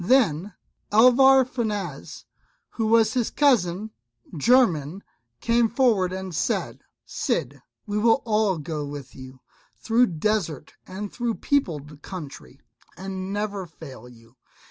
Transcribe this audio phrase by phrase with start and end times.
[0.03, 0.55] Then
[0.91, 2.25] Alvar Fanez,
[2.71, 3.91] who was his cousin
[4.35, 5.03] german,
[5.41, 9.41] came forward and said, "Cid, we will all go with you,
[9.77, 12.59] through desert and through peopled country,
[12.97, 14.37] and never fail you.